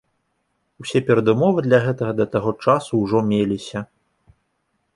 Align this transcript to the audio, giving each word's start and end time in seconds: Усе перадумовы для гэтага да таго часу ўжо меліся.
Усе 0.83 1.01
перадумовы 1.09 1.59
для 1.67 1.79
гэтага 1.85 2.11
да 2.21 2.25
таго 2.37 2.51
часу 2.67 2.91
ўжо 3.05 3.17
меліся. 3.31 3.79